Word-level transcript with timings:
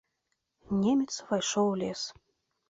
Немец 0.83 1.15
увайшоў 1.23 1.69
у 1.75 1.77
лес. 1.83 2.01